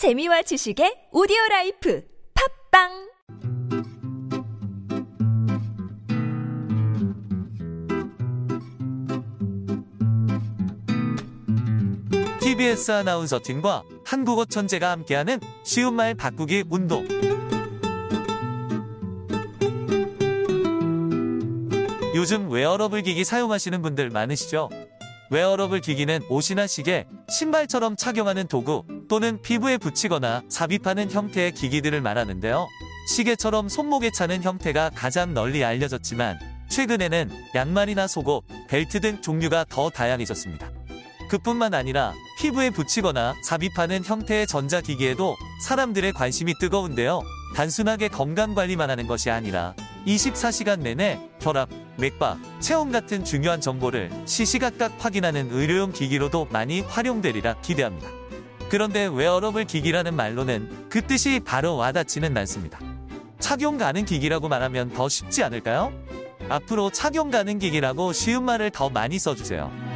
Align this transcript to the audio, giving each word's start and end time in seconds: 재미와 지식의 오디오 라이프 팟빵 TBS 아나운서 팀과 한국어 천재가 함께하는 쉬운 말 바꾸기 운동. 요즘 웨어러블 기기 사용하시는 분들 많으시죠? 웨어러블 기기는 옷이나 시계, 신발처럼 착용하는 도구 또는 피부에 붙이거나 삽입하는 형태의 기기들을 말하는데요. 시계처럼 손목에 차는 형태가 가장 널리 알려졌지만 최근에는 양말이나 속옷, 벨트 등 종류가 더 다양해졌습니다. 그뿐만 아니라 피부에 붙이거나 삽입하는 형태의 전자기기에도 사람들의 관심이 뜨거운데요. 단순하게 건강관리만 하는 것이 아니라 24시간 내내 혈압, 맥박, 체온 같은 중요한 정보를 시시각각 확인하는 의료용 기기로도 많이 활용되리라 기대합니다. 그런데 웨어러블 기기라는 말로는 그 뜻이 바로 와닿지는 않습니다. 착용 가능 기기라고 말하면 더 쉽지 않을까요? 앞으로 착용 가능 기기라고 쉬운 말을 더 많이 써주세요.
재미와 0.00 0.40
지식의 0.40 1.08
오디오 1.12 1.36
라이프 1.50 2.02
팟빵 2.72 3.10
TBS 12.40 12.92
아나운서 12.92 13.40
팀과 13.44 13.82
한국어 14.06 14.46
천재가 14.46 14.90
함께하는 14.90 15.38
쉬운 15.64 15.92
말 15.92 16.14
바꾸기 16.14 16.64
운동. 16.70 17.06
요즘 22.14 22.50
웨어러블 22.50 23.02
기기 23.02 23.24
사용하시는 23.24 23.82
분들 23.82 24.08
많으시죠? 24.08 24.70
웨어러블 25.30 25.82
기기는 25.82 26.22
옷이나 26.30 26.66
시계, 26.66 27.06
신발처럼 27.28 27.96
착용하는 27.96 28.48
도구 28.48 28.84
또는 29.10 29.42
피부에 29.42 29.76
붙이거나 29.76 30.44
삽입하는 30.48 31.10
형태의 31.10 31.50
기기들을 31.50 32.00
말하는데요. 32.00 32.68
시계처럼 33.08 33.68
손목에 33.68 34.12
차는 34.12 34.44
형태가 34.44 34.92
가장 34.94 35.34
널리 35.34 35.64
알려졌지만 35.64 36.38
최근에는 36.68 37.28
양말이나 37.56 38.06
속옷, 38.06 38.44
벨트 38.68 39.00
등 39.00 39.20
종류가 39.20 39.64
더 39.68 39.90
다양해졌습니다. 39.90 40.70
그뿐만 41.28 41.74
아니라 41.74 42.14
피부에 42.38 42.70
붙이거나 42.70 43.34
삽입하는 43.42 44.04
형태의 44.04 44.46
전자기기에도 44.46 45.36
사람들의 45.66 46.12
관심이 46.12 46.54
뜨거운데요. 46.60 47.22
단순하게 47.56 48.08
건강관리만 48.08 48.90
하는 48.90 49.08
것이 49.08 49.28
아니라 49.28 49.74
24시간 50.06 50.82
내내 50.82 51.18
혈압, 51.40 51.68
맥박, 51.98 52.38
체온 52.60 52.92
같은 52.92 53.24
중요한 53.24 53.60
정보를 53.60 54.12
시시각각 54.26 55.04
확인하는 55.04 55.50
의료용 55.50 55.90
기기로도 55.90 56.46
많이 56.52 56.80
활용되리라 56.82 57.60
기대합니다. 57.60 58.19
그런데 58.70 59.06
웨어러블 59.06 59.64
기기라는 59.64 60.14
말로는 60.14 60.86
그 60.88 61.04
뜻이 61.04 61.40
바로 61.40 61.76
와닿지는 61.76 62.36
않습니다. 62.38 62.78
착용 63.40 63.78
가능 63.78 64.04
기기라고 64.04 64.48
말하면 64.48 64.90
더 64.90 65.08
쉽지 65.08 65.42
않을까요? 65.42 65.92
앞으로 66.48 66.90
착용 66.90 67.32
가능 67.32 67.58
기기라고 67.58 68.12
쉬운 68.12 68.44
말을 68.44 68.70
더 68.70 68.88
많이 68.88 69.18
써주세요. 69.18 69.89